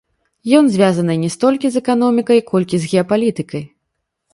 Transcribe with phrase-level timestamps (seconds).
[0.59, 3.63] Ён звязаны не столькі з эканомікай, колькі з геапалітыкай.